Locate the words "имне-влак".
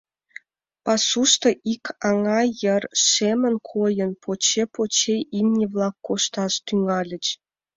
5.39-5.95